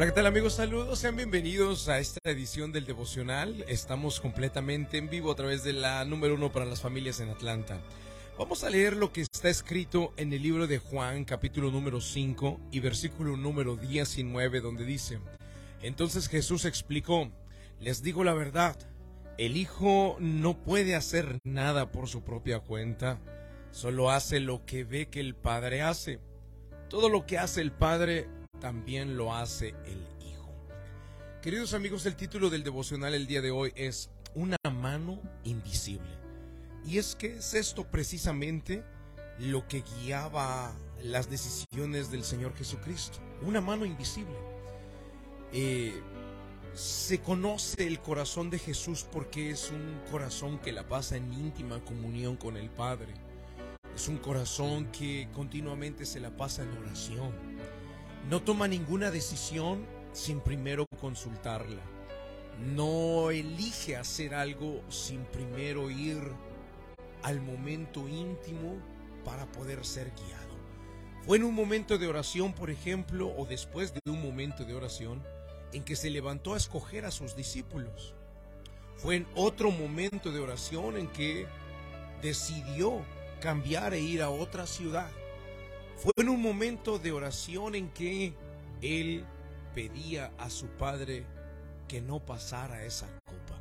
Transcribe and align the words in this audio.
Hola, 0.00 0.06
¿qué 0.06 0.14
tal 0.14 0.26
amigos? 0.28 0.54
Saludos, 0.54 0.98
sean 0.98 1.14
bienvenidos 1.14 1.90
a 1.90 1.98
esta 1.98 2.20
edición 2.24 2.72
del 2.72 2.86
devocional. 2.86 3.66
Estamos 3.68 4.18
completamente 4.18 4.96
en 4.96 5.10
vivo 5.10 5.30
a 5.30 5.34
través 5.34 5.62
de 5.62 5.74
la 5.74 6.02
número 6.06 6.36
uno 6.36 6.50
para 6.50 6.64
las 6.64 6.80
familias 6.80 7.20
en 7.20 7.28
Atlanta. 7.28 7.78
Vamos 8.38 8.64
a 8.64 8.70
leer 8.70 8.96
lo 8.96 9.12
que 9.12 9.20
está 9.20 9.50
escrito 9.50 10.14
en 10.16 10.32
el 10.32 10.42
libro 10.42 10.66
de 10.66 10.78
Juan, 10.78 11.26
capítulo 11.26 11.70
número 11.70 12.00
5 12.00 12.60
y 12.72 12.80
versículo 12.80 13.36
número 13.36 13.76
19, 13.76 14.62
donde 14.62 14.86
dice, 14.86 15.18
Entonces 15.82 16.28
Jesús 16.28 16.64
explicó, 16.64 17.30
les 17.78 18.02
digo 18.02 18.24
la 18.24 18.32
verdad, 18.32 18.78
el 19.36 19.58
Hijo 19.58 20.16
no 20.18 20.64
puede 20.64 20.96
hacer 20.96 21.40
nada 21.44 21.92
por 21.92 22.08
su 22.08 22.24
propia 22.24 22.60
cuenta, 22.60 23.20
solo 23.70 24.10
hace 24.10 24.40
lo 24.40 24.64
que 24.64 24.82
ve 24.82 25.10
que 25.10 25.20
el 25.20 25.34
Padre 25.34 25.82
hace. 25.82 26.20
Todo 26.88 27.10
lo 27.10 27.26
que 27.26 27.36
hace 27.36 27.60
el 27.60 27.70
Padre 27.70 28.39
también 28.60 29.16
lo 29.16 29.34
hace 29.34 29.74
el 29.86 30.06
Hijo. 30.24 30.48
Queridos 31.42 31.74
amigos, 31.74 32.06
el 32.06 32.14
título 32.14 32.50
del 32.50 32.62
devocional 32.62 33.14
el 33.14 33.26
día 33.26 33.40
de 33.40 33.50
hoy 33.50 33.72
es 33.74 34.10
Una 34.34 34.56
mano 34.70 35.20
invisible. 35.44 36.20
Y 36.86 36.98
es 36.98 37.16
que 37.16 37.38
es 37.38 37.54
esto 37.54 37.84
precisamente 37.90 38.84
lo 39.38 39.66
que 39.66 39.82
guiaba 39.82 40.72
las 41.02 41.30
decisiones 41.30 42.10
del 42.10 42.24
Señor 42.24 42.54
Jesucristo. 42.54 43.18
Una 43.42 43.60
mano 43.60 43.84
invisible. 43.84 44.36
Eh, 45.52 46.00
se 46.74 47.20
conoce 47.20 47.86
el 47.86 48.00
corazón 48.00 48.50
de 48.50 48.58
Jesús 48.58 49.06
porque 49.10 49.50
es 49.50 49.70
un 49.70 50.00
corazón 50.10 50.58
que 50.58 50.72
la 50.72 50.86
pasa 50.86 51.16
en 51.16 51.32
íntima 51.32 51.82
comunión 51.84 52.36
con 52.36 52.56
el 52.56 52.70
Padre. 52.70 53.12
Es 53.94 54.06
un 54.08 54.18
corazón 54.18 54.86
que 54.92 55.28
continuamente 55.34 56.06
se 56.06 56.20
la 56.20 56.36
pasa 56.36 56.62
en 56.62 56.70
oración 56.78 57.49
no 58.28 58.42
toma 58.42 58.68
ninguna 58.68 59.10
decisión 59.10 59.86
sin 60.12 60.40
primero 60.40 60.86
consultarla. 61.00 61.82
No 62.58 63.30
elige 63.30 63.96
hacer 63.96 64.34
algo 64.34 64.82
sin 64.88 65.24
primero 65.24 65.90
ir 65.90 66.20
al 67.22 67.40
momento 67.40 68.08
íntimo 68.08 68.76
para 69.24 69.46
poder 69.46 69.84
ser 69.84 70.12
guiado. 70.12 70.50
Fue 71.22 71.36
en 71.36 71.44
un 71.44 71.54
momento 71.54 71.98
de 71.98 72.06
oración, 72.06 72.52
por 72.52 72.70
ejemplo, 72.70 73.32
o 73.36 73.46
después 73.46 73.92
de 73.92 74.00
un 74.10 74.22
momento 74.22 74.64
de 74.64 74.74
oración, 74.74 75.22
en 75.72 75.84
que 75.84 75.96
se 75.96 76.10
levantó 76.10 76.54
a 76.54 76.56
escoger 76.56 77.04
a 77.04 77.10
sus 77.10 77.36
discípulos. 77.36 78.14
Fue 78.96 79.16
en 79.16 79.26
otro 79.34 79.70
momento 79.70 80.32
de 80.32 80.40
oración 80.40 80.96
en 80.96 81.08
que 81.08 81.46
decidió 82.22 83.04
cambiar 83.40 83.94
e 83.94 84.00
ir 84.00 84.22
a 84.22 84.30
otra 84.30 84.66
ciudad. 84.66 85.10
Fue 86.00 86.12
en 86.16 86.30
un 86.30 86.40
momento 86.40 86.98
de 86.98 87.12
oración 87.12 87.74
en 87.74 87.90
que 87.90 88.32
él 88.80 89.26
pedía 89.74 90.32
a 90.38 90.48
su 90.48 90.66
padre 90.66 91.26
que 91.88 92.00
no 92.00 92.20
pasara 92.20 92.86
esa 92.86 93.06
copa. 93.26 93.60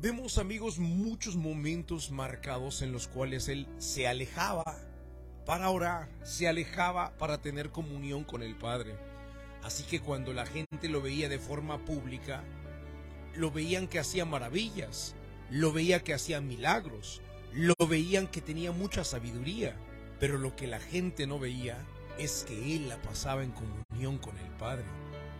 Vemos 0.00 0.38
amigos 0.38 0.78
muchos 0.78 1.34
momentos 1.34 2.12
marcados 2.12 2.82
en 2.82 2.92
los 2.92 3.08
cuales 3.08 3.48
él 3.48 3.66
se 3.78 4.06
alejaba 4.06 4.62
para 5.44 5.70
orar, 5.70 6.08
se 6.22 6.46
alejaba 6.46 7.18
para 7.18 7.42
tener 7.42 7.70
comunión 7.70 8.22
con 8.22 8.40
el 8.40 8.54
Padre. 8.54 8.94
Así 9.64 9.82
que 9.82 9.98
cuando 9.98 10.32
la 10.32 10.46
gente 10.46 10.88
lo 10.88 11.02
veía 11.02 11.28
de 11.28 11.40
forma 11.40 11.84
pública, 11.84 12.44
lo 13.34 13.50
veían 13.50 13.88
que 13.88 13.98
hacía 13.98 14.24
maravillas, 14.24 15.16
lo 15.50 15.72
veía 15.72 16.04
que 16.04 16.14
hacía 16.14 16.40
milagros, 16.40 17.22
lo 17.52 17.74
veían 17.88 18.28
que 18.28 18.40
tenía 18.40 18.70
mucha 18.70 19.02
sabiduría. 19.02 19.76
Pero 20.20 20.38
lo 20.38 20.54
que 20.56 20.66
la 20.66 20.80
gente 20.80 21.26
no 21.26 21.38
veía 21.38 21.78
es 22.18 22.44
que 22.46 22.76
él 22.76 22.88
la 22.88 23.00
pasaba 23.02 23.42
en 23.42 23.52
comunión 23.52 24.18
con 24.18 24.36
el 24.38 24.50
Padre. 24.58 24.84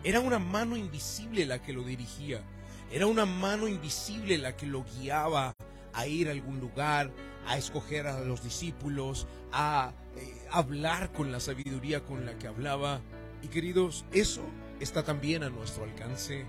Era 0.03 0.19
una 0.19 0.39
mano 0.39 0.77
invisible 0.77 1.45
la 1.45 1.61
que 1.61 1.73
lo 1.73 1.83
dirigía. 1.83 2.41
Era 2.91 3.07
una 3.07 3.25
mano 3.25 3.67
invisible 3.67 4.37
la 4.37 4.55
que 4.55 4.67
lo 4.67 4.83
guiaba 4.83 5.53
a 5.93 6.07
ir 6.07 6.27
a 6.27 6.31
algún 6.31 6.59
lugar, 6.59 7.11
a 7.47 7.57
escoger 7.57 8.07
a 8.07 8.19
los 8.19 8.43
discípulos, 8.43 9.27
a 9.51 9.93
eh, 10.15 10.47
hablar 10.51 11.11
con 11.11 11.31
la 11.31 11.39
sabiduría 11.39 12.03
con 12.03 12.25
la 12.25 12.37
que 12.37 12.47
hablaba. 12.47 13.01
Y 13.41 13.47
queridos, 13.47 14.05
eso 14.11 14.43
está 14.79 15.03
también 15.03 15.43
a 15.43 15.49
nuestro 15.49 15.83
alcance. 15.85 16.45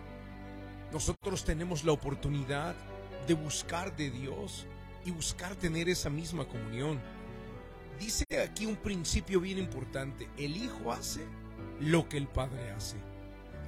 Nosotros 0.93 1.45
tenemos 1.45 1.85
la 1.85 1.93
oportunidad 1.93 2.75
de 3.27 3.35
buscar 3.35 3.97
de 3.97 4.11
Dios 4.11 4.67
y 5.05 5.11
buscar 5.11 5.55
tener 5.57 5.89
esa 5.89 6.11
misma 6.11 6.47
comunión. 6.47 7.01
Dice 7.99 8.25
aquí 8.43 8.67
un 8.67 8.77
principio 8.77 9.41
bien 9.41 9.59
importante. 9.59 10.29
El 10.37 10.57
Hijo 10.57 10.93
hace 10.93 11.25
lo 11.81 12.09
que 12.09 12.19
el 12.19 12.29
Padre 12.29 12.71
hace. 12.71 12.97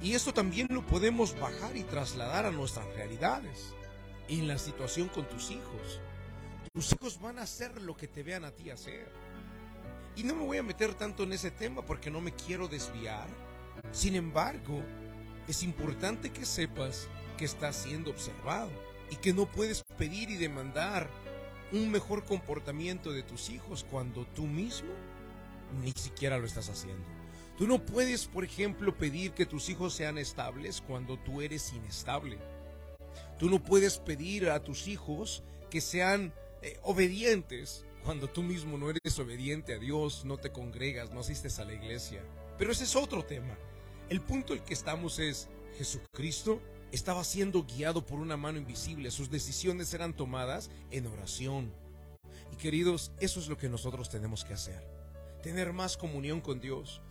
Y 0.01 0.13
esto 0.13 0.33
también 0.33 0.67
lo 0.69 0.85
podemos 0.85 1.37
bajar 1.39 1.75
y 1.75 1.83
trasladar 1.83 2.45
a 2.45 2.51
nuestras 2.51 2.85
realidades. 2.95 3.73
En 4.27 4.47
la 4.47 4.57
situación 4.57 5.07
con 5.09 5.27
tus 5.27 5.49
hijos. 5.49 5.99
Tus 6.73 6.93
hijos 6.93 7.19
van 7.19 7.39
a 7.39 7.43
hacer 7.43 7.81
lo 7.81 7.97
que 7.97 8.07
te 8.07 8.21
vean 8.21 8.45
a 8.45 8.51
ti 8.51 8.69
hacer. 8.69 9.11
Y 10.15 10.23
no 10.23 10.35
me 10.35 10.45
voy 10.45 10.57
a 10.57 10.63
meter 10.63 10.93
tanto 10.93 11.23
en 11.23 11.33
ese 11.33 11.49
tema 11.49 11.81
porque 11.81 12.11
no 12.11 12.21
me 12.21 12.33
quiero 12.33 12.67
desviar. 12.67 13.27
Sin 13.91 14.15
embargo, 14.15 14.83
es 15.47 15.63
importante 15.63 16.31
que 16.31 16.45
sepas 16.45 17.07
que 17.37 17.45
estás 17.45 17.75
siendo 17.75 18.11
observado 18.11 18.69
y 19.09 19.15
que 19.15 19.33
no 19.33 19.47
puedes 19.47 19.83
pedir 19.97 20.29
y 20.29 20.35
demandar 20.35 21.09
un 21.71 21.91
mejor 21.91 22.23
comportamiento 22.23 23.11
de 23.11 23.23
tus 23.23 23.49
hijos 23.49 23.85
cuando 23.89 24.25
tú 24.25 24.43
mismo 24.43 24.89
ni 25.83 25.91
siquiera 25.91 26.37
lo 26.37 26.45
estás 26.45 26.69
haciendo. 26.69 27.05
Tú 27.57 27.67
no 27.67 27.85
puedes, 27.85 28.25
por 28.25 28.43
ejemplo, 28.43 28.97
pedir 28.97 29.31
que 29.31 29.45
tus 29.45 29.69
hijos 29.69 29.93
sean 29.93 30.17
estables 30.17 30.81
cuando 30.81 31.17
tú 31.17 31.41
eres 31.41 31.73
inestable. 31.73 32.37
Tú 33.37 33.49
no 33.49 33.63
puedes 33.63 33.97
pedir 33.97 34.49
a 34.49 34.63
tus 34.63 34.87
hijos 34.87 35.43
que 35.69 35.81
sean 35.81 36.33
eh, 36.61 36.79
obedientes 36.83 37.85
cuando 38.03 38.29
tú 38.29 38.43
mismo 38.43 38.77
no 38.77 38.89
eres 38.89 39.19
obediente 39.19 39.73
a 39.73 39.77
Dios, 39.77 40.23
no 40.25 40.37
te 40.37 40.51
congregas, 40.51 41.11
no 41.11 41.19
asistes 41.19 41.59
a 41.59 41.65
la 41.65 41.73
iglesia. 41.73 42.23
Pero 42.57 42.71
ese 42.71 42.85
es 42.85 42.95
otro 42.95 43.23
tema. 43.23 43.57
El 44.09 44.21
punto 44.21 44.53
el 44.53 44.63
que 44.63 44.73
estamos 44.73 45.19
es, 45.19 45.49
Jesucristo 45.77 46.61
estaba 46.91 47.23
siendo 47.23 47.63
guiado 47.63 48.05
por 48.05 48.19
una 48.19 48.37
mano 48.37 48.57
invisible, 48.57 49.11
sus 49.11 49.29
decisiones 49.29 49.93
eran 49.93 50.13
tomadas 50.13 50.69
en 50.91 51.07
oración. 51.07 51.71
Y 52.51 52.55
queridos, 52.55 53.11
eso 53.19 53.39
es 53.39 53.47
lo 53.47 53.57
que 53.57 53.69
nosotros 53.69 54.09
tenemos 54.09 54.43
que 54.43 54.53
hacer, 54.53 54.83
tener 55.43 55.73
más 55.73 55.97
comunión 55.97 56.41
con 56.41 56.59
Dios. 56.59 57.01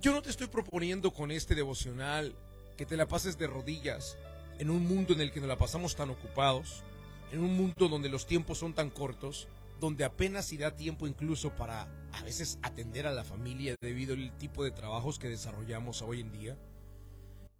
Yo 0.00 0.12
no 0.12 0.22
te 0.22 0.30
estoy 0.30 0.48
proponiendo 0.48 1.12
con 1.12 1.30
este 1.30 1.54
devocional 1.54 2.34
que 2.76 2.86
te 2.86 2.96
la 2.96 3.06
pases 3.06 3.38
de 3.38 3.46
rodillas 3.46 4.16
en 4.58 4.70
un 4.70 4.86
mundo 4.86 5.12
en 5.12 5.20
el 5.20 5.32
que 5.32 5.40
nos 5.40 5.48
la 5.48 5.56
pasamos 5.56 5.96
tan 5.96 6.10
ocupados, 6.10 6.82
en 7.30 7.40
un 7.40 7.56
mundo 7.56 7.88
donde 7.88 8.08
los 8.08 8.26
tiempos 8.26 8.58
son 8.58 8.74
tan 8.74 8.90
cortos, 8.90 9.48
donde 9.80 10.04
apenas 10.04 10.46
si 10.46 10.56
da 10.56 10.76
tiempo 10.76 11.06
incluso 11.06 11.50
para 11.56 11.88
a 12.12 12.22
veces 12.22 12.58
atender 12.62 13.06
a 13.06 13.12
la 13.12 13.24
familia 13.24 13.74
debido 13.80 14.14
al 14.14 14.36
tipo 14.38 14.62
de 14.62 14.70
trabajos 14.70 15.18
que 15.18 15.28
desarrollamos 15.28 16.02
hoy 16.02 16.20
en 16.20 16.32
día. 16.32 16.56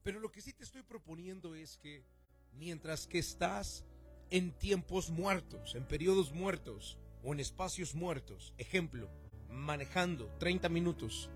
Pero 0.02 0.20
lo 0.20 0.32
que 0.32 0.40
sí 0.40 0.52
te 0.52 0.64
estoy 0.64 0.82
proponiendo 0.82 1.54
es 1.54 1.76
que 1.76 2.04
mientras 2.52 3.06
que 3.06 3.18
estás 3.18 3.84
en 4.30 4.52
tiempos 4.52 5.10
muertos, 5.10 5.74
en 5.74 5.84
periodos 5.84 6.32
muertos 6.32 6.98
o 7.22 7.32
en 7.32 7.40
espacios 7.40 7.94
muertos, 7.94 8.52
ejemplo, 8.58 9.08
manejando 9.48 10.26
30 10.38 10.68
minutos, 10.68 11.30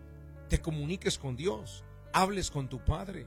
te 0.49 0.60
comuniques 0.60 1.19
con 1.19 1.37
Dios, 1.37 1.84
hables 2.12 2.50
con 2.50 2.69
tu 2.69 2.84
Padre, 2.84 3.27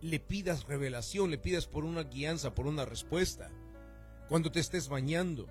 le 0.00 0.20
pidas 0.20 0.64
revelación, 0.64 1.30
le 1.30 1.38
pidas 1.38 1.66
por 1.66 1.84
una 1.84 2.04
guianza, 2.04 2.54
por 2.54 2.66
una 2.66 2.84
respuesta. 2.84 3.50
Cuando 4.28 4.50
te 4.50 4.60
estés 4.60 4.88
bañando, 4.88 5.48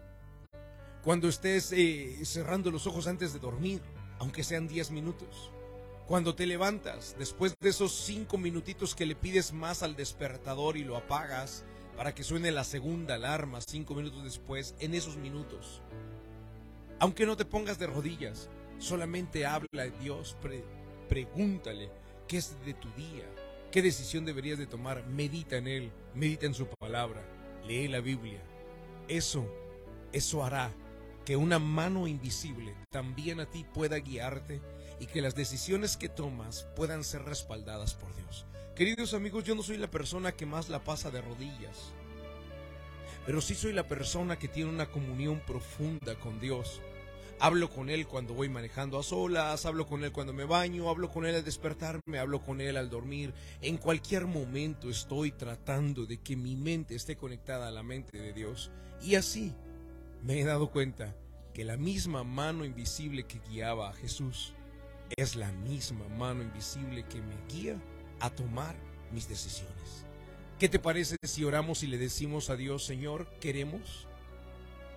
cuando 1.03 1.27
estés 1.27 1.71
eh, 1.71 2.25
cerrando 2.25 2.71
los 2.71 2.87
ojos 2.87 3.07
antes 3.07 3.33
de 3.33 3.39
dormir, 3.39 3.81
aunque 4.19 4.43
sean 4.43 4.67
10 4.67 4.91
minutos. 4.91 5.51
Cuando 6.07 6.35
te 6.35 6.45
levantas, 6.45 7.17
después 7.19 7.53
de 7.59 7.67
esos 7.67 7.91
cinco 7.91 8.37
minutitos 8.37 8.95
que 8.95 9.05
le 9.05 9.13
pides 9.13 9.51
más 9.51 9.83
al 9.83 9.97
despertador 9.97 10.77
y 10.77 10.85
lo 10.85 10.95
apagas 10.95 11.65
para 11.97 12.15
que 12.15 12.23
suene 12.23 12.49
la 12.51 12.63
segunda 12.63 13.15
alarma 13.15 13.59
cinco 13.59 13.93
minutos 13.93 14.23
después, 14.23 14.73
en 14.79 14.93
esos 14.93 15.17
minutos. 15.17 15.81
Aunque 16.99 17.25
no 17.25 17.35
te 17.35 17.43
pongas 17.43 17.77
de 17.77 17.87
rodillas, 17.87 18.49
solamente 18.77 19.45
habla 19.45 19.83
a 19.83 19.89
Dios, 20.01 20.37
pregúntale 21.09 21.89
qué 22.25 22.37
es 22.37 22.55
de 22.65 22.73
tu 22.73 22.89
día, 22.91 23.25
qué 23.69 23.81
decisión 23.81 24.23
deberías 24.23 24.57
de 24.57 24.65
tomar, 24.65 25.05
medita 25.07 25.57
en 25.57 25.67
Él, 25.67 25.91
medita 26.15 26.45
en 26.45 26.53
su 26.53 26.67
palabra, 26.67 27.21
lee 27.67 27.89
la 27.89 27.99
Biblia. 27.99 28.41
Eso, 29.09 29.45
eso 30.13 30.41
hará 30.41 30.71
que 31.25 31.35
una 31.35 31.59
mano 31.59 32.07
invisible 32.07 32.73
también 32.89 33.41
a 33.41 33.45
ti 33.45 33.65
pueda 33.73 33.99
guiarte 33.99 34.61
y 34.99 35.07
que 35.07 35.21
las 35.21 35.35
decisiones 35.35 35.97
que 35.97 36.09
tomas 36.09 36.67
puedan 36.75 37.03
ser 37.03 37.23
respaldadas 37.23 37.93
por 37.93 38.15
Dios. 38.15 38.45
Queridos 38.75 39.13
amigos, 39.13 39.43
yo 39.43 39.55
no 39.55 39.63
soy 39.63 39.77
la 39.77 39.89
persona 39.89 40.31
que 40.31 40.45
más 40.45 40.69
la 40.69 40.83
pasa 40.83 41.09
de 41.09 41.21
rodillas, 41.21 41.93
pero 43.25 43.41
sí 43.41 43.55
soy 43.55 43.73
la 43.73 43.87
persona 43.87 44.37
que 44.37 44.47
tiene 44.47 44.69
una 44.69 44.89
comunión 44.89 45.41
profunda 45.45 46.15
con 46.15 46.39
Dios. 46.39 46.81
Hablo 47.39 47.69
con 47.69 47.89
Él 47.91 48.07
cuando 48.07 48.33
voy 48.33 48.49
manejando 48.49 48.97
a 48.97 49.03
solas, 49.03 49.65
hablo 49.67 49.85
con 49.85 50.03
Él 50.03 50.11
cuando 50.11 50.33
me 50.33 50.45
baño, 50.45 50.89
hablo 50.89 51.11
con 51.11 51.25
Él 51.25 51.35
al 51.35 51.43
despertarme, 51.43 52.17
hablo 52.19 52.41
con 52.41 52.61
Él 52.61 52.77
al 52.77 52.89
dormir. 52.89 53.33
En 53.61 53.77
cualquier 53.77 54.25
momento 54.25 54.89
estoy 54.89 55.31
tratando 55.31 56.07
de 56.07 56.19
que 56.19 56.35
mi 56.35 56.55
mente 56.55 56.95
esté 56.95 57.15
conectada 57.15 57.67
a 57.67 57.71
la 57.71 57.83
mente 57.83 58.17
de 58.17 58.33
Dios. 58.33 58.71
Y 59.03 59.15
así 59.15 59.53
me 60.23 60.39
he 60.39 60.45
dado 60.45 60.71
cuenta 60.71 61.15
que 61.53 61.63
la 61.63 61.77
misma 61.77 62.23
mano 62.23 62.65
invisible 62.65 63.25
que 63.25 63.39
guiaba 63.49 63.89
a 63.89 63.93
Jesús 63.93 64.53
es 65.15 65.35
la 65.35 65.51
misma 65.51 66.07
mano 66.17 66.43
invisible 66.43 67.05
que 67.05 67.21
me 67.21 67.35
guía 67.47 67.77
a 68.19 68.29
tomar 68.29 68.75
mis 69.11 69.29
decisiones. 69.29 70.05
¿Qué 70.59 70.69
te 70.69 70.79
parece 70.79 71.17
si 71.23 71.43
oramos 71.43 71.83
y 71.83 71.87
le 71.87 71.97
decimos 71.97 72.49
a 72.49 72.55
Dios, 72.55 72.83
Señor, 72.83 73.27
queremos 73.39 74.07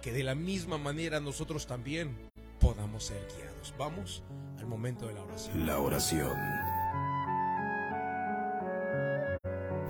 que 0.01 0.13
de 0.13 0.25
la 0.25 0.35
misma 0.35 0.79
manera 0.79 1.21
nosotros 1.21 1.67
también 1.67 2.17
podamos 2.59 3.05
ser 3.05 3.27
guiados? 3.37 3.75
Vamos 3.79 4.23
al 4.59 4.67
momento 4.67 5.07
de 5.07 5.15
la 5.15 5.23
oración. 5.23 5.67
La 5.67 5.79
oración 5.79 6.37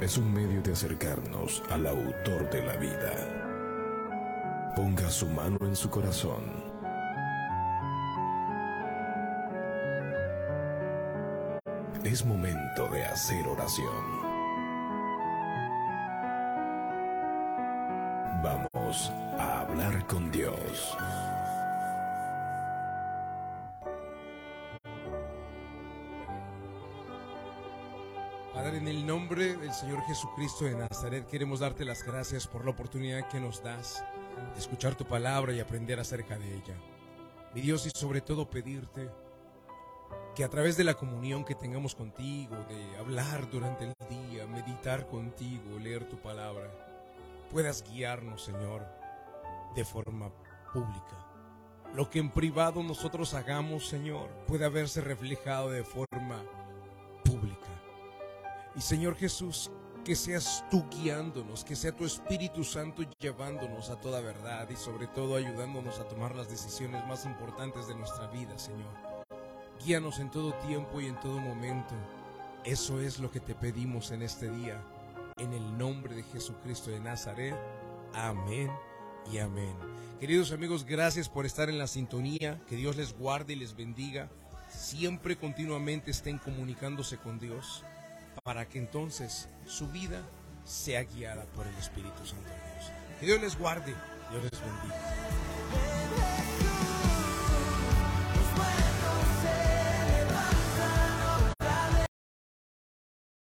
es 0.01 0.17
un 0.17 0.33
medio 0.33 0.63
de 0.63 0.73
acercarnos 0.73 1.63
al 1.71 1.87
autor 1.87 2.51
de 2.51 2.65
la 2.65 2.77
vida. 2.77 4.73
Ponga 4.75 5.11
su 5.11 5.29
mano 5.29 5.59
en 5.61 5.77
su 5.77 5.91
corazón. 5.91 6.70
Es 12.05 12.25
momento 12.25 12.89
de 12.89 13.05
hacer 13.05 13.47
oración. 13.47 14.21
Vamos 18.43 19.11
a 19.39 19.61
hablar 19.61 20.07
con 20.07 20.31
Dios. 20.31 20.97
Padre, 28.55 28.79
en 28.79 28.89
el 28.89 29.07
nombre 29.07 29.57
del 29.57 29.73
Señor 29.75 30.03
Jesucristo 30.07 30.65
de 30.65 30.77
Nazaret, 30.77 31.27
queremos 31.27 31.61
darte 31.61 31.85
las 31.85 32.03
gracias 32.03 32.47
por 32.47 32.65
la 32.65 32.71
oportunidad 32.71 33.29
que 33.29 33.41
nos 33.41 33.63
das 33.63 34.03
de 34.55 34.59
escuchar 34.59 34.95
tu 34.95 35.05
palabra 35.05 35.53
y 35.53 35.61
aprender 35.61 36.01
acerca 36.01 36.39
de 36.39 36.55
ella. 36.55 36.75
Mi 37.55 37.61
Dios, 37.61 37.85
y 37.85 37.91
sobre 37.91 38.23
todo 38.23 38.49
pedirte 38.49 39.11
que 40.35 40.45
a 40.45 40.49
través 40.49 40.77
de 40.77 40.85
la 40.85 40.95
comunión 40.95 41.45
que 41.45 41.55
tengamos 41.55 41.95
contigo, 41.95 42.57
de 42.69 42.97
hablar 42.99 43.51
durante 43.51 43.85
el 43.85 43.95
día, 44.09 44.47
meditar 44.47 45.07
contigo, 45.07 45.79
leer 45.79 46.09
tu 46.09 46.17
palabra, 46.17 46.71
puedas 47.51 47.83
guiarnos, 47.83 48.45
Señor, 48.45 48.87
de 49.75 49.85
forma 49.85 50.31
pública. 50.73 51.27
Lo 51.95 52.09
que 52.09 52.21
en 52.21 52.31
privado 52.31 52.83
nosotros 52.83 53.35
hagamos, 53.35 53.89
Señor, 53.89 54.29
puede 54.47 54.65
haberse 54.65 55.01
reflejado 55.01 55.71
de 55.71 55.83
forma 55.83 56.45
pública. 57.25 57.59
Y 58.77 58.81
Señor 58.81 59.17
Jesús, 59.17 59.73
que 60.05 60.15
seas 60.15 60.65
tú 60.71 60.85
guiándonos, 60.89 61.65
que 61.65 61.75
sea 61.75 61.91
tu 61.91 62.05
Espíritu 62.05 62.63
Santo 62.63 63.03
llevándonos 63.19 63.91
a 63.91 64.01
toda 64.01 64.21
verdad 64.21 64.71
y 64.71 64.77
sobre 64.77 65.09
todo 65.09 65.35
ayudándonos 65.35 65.99
a 65.99 66.09
tomar 66.09 66.37
las 66.37 66.49
decisiones 66.49 67.05
más 67.07 67.27
importantes 67.27 67.89
de 67.89 67.97
nuestra 67.97 68.29
vida, 68.29 68.57
Señor. 68.57 69.20
Guíanos 69.85 70.19
en 70.19 70.31
todo 70.31 70.53
tiempo 70.55 71.01
y 71.01 71.07
en 71.07 71.19
todo 71.21 71.39
momento. 71.39 71.95
Eso 72.65 73.01
es 73.01 73.19
lo 73.19 73.31
que 73.31 73.41
te 73.41 73.55
pedimos 73.55 74.11
en 74.11 74.21
este 74.21 74.51
día. 74.51 74.83
En 75.39 75.55
el 75.55 75.79
nombre 75.79 76.15
de 76.15 76.23
Jesucristo 76.23 76.91
de 76.91 77.01
Nazaret. 77.01 77.57
Amén 78.13 78.71
y 79.33 79.39
amén. 79.39 79.75
Queridos 80.19 80.53
amigos, 80.53 80.85
gracias 80.85 81.31
por 81.31 81.47
estar 81.47 81.71
en 81.71 81.79
la 81.79 81.87
sintonía. 81.87 82.61
Que 82.69 82.77
Dios 82.77 82.97
les 82.97 83.17
guarde 83.17 83.55
y 83.55 83.57
les 83.57 83.75
bendiga. 83.75 84.29
Siempre 84.69 85.39
continuamente 85.39 86.11
estén 86.11 86.37
comunicándose 86.37 87.17
con 87.17 87.39
Dios 87.39 87.83
para 88.45 88.69
que 88.69 88.79
entonces 88.79 89.49
su 89.65 89.89
vida 89.89 90.21
sea 90.65 91.05
guiada 91.05 91.45
por 91.55 91.67
el 91.67 91.75
Espíritu 91.77 92.27
Santo 92.27 92.49
de 92.49 92.75
Dios. 92.75 92.93
Que 93.19 93.27
Dios 93.27 93.41
les 93.41 93.59
guarde, 93.59 93.95
Dios 94.31 94.43
les 94.43 94.61
bendiga. 94.61 96.70